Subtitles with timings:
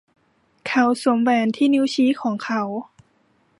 [0.67, 2.61] เขาสวมแหวนที่นิ้วชี้ของเขา